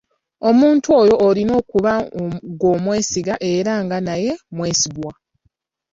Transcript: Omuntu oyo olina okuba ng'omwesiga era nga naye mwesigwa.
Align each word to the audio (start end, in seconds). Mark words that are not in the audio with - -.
Omuntu 0.49 0.87
oyo 1.01 1.15
olina 1.27 1.53
okuba 1.61 1.93
ng'omwesiga 2.51 3.35
era 3.53 3.73
nga 3.83 3.97
naye 4.07 4.31
mwesigwa. 4.55 5.11